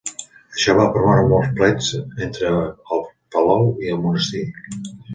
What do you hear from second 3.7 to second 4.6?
i el monestir.